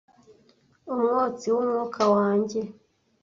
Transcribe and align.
Umwotsi 0.93 1.47
w'umwuka 1.53 2.01
wanjye, 2.13 2.61